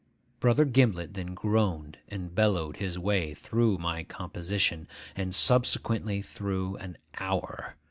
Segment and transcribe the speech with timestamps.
[0.39, 6.97] Brother Gimblet then groaned and bellowed his way through my composition, and subsequently through an
[7.19, 7.75] hour.